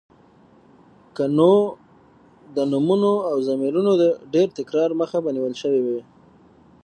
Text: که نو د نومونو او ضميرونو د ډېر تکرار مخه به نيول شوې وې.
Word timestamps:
که 1.15 1.23
نو 1.37 1.53
د 2.55 2.57
نومونو 2.71 3.11
او 3.29 3.37
ضميرونو 3.47 3.91
د 4.01 4.03
ډېر 4.33 4.47
تکرار 4.57 4.89
مخه 5.01 5.17
به 5.23 5.29
نيول 5.35 5.53
شوې 5.61 5.81
وې. 5.85 5.99